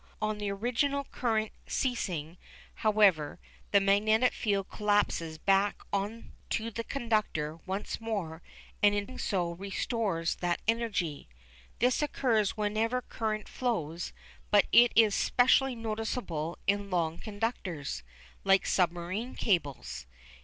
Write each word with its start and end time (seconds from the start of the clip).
On 0.19 0.39
the 0.39 0.49
original 0.51 1.03
current 1.03 1.51
ceasing, 1.67 2.39
however, 2.73 3.39
the 3.69 3.79
magnetic 3.79 4.33
field 4.33 4.67
collapses 4.67 5.37
back 5.37 5.77
on 5.93 6.31
to 6.49 6.71
the 6.71 6.83
conductor 6.83 7.57
once 7.67 8.01
more 8.01 8.41
and 8.81 8.95
in 8.95 9.19
so 9.19 9.49
doing 9.49 9.59
restores 9.69 10.37
that 10.37 10.59
energy. 10.67 11.29
This 11.77 12.01
occurs 12.01 12.57
whenever 12.57 13.03
current 13.03 13.47
flows, 13.47 14.11
but 14.49 14.65
it 14.71 14.91
is 14.95 15.13
specially 15.13 15.75
noticeable 15.75 16.57
in 16.65 16.89
long 16.89 17.19
conductors, 17.19 18.01
like 18.43 18.65
submarine 18.65 19.35
cables. 19.35 20.07